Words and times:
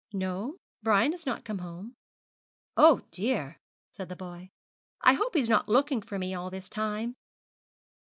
'No, 0.13 0.57
Brian 0.81 1.11
has 1.11 1.27
not 1.27 1.45
come 1.45 1.59
home.' 1.59 1.95
'Oh, 2.75 3.03
dear,' 3.11 3.59
said 3.91 4.09
the 4.09 4.15
boy; 4.15 4.49
'I 5.01 5.13
hope 5.13 5.35
he's 5.35 5.47
not 5.47 5.69
looking 5.69 6.01
for 6.01 6.17
me 6.17 6.33
all 6.33 6.49
this 6.49 6.69
time.' 6.69 7.15